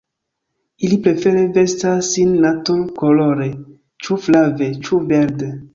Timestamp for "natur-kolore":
2.49-3.53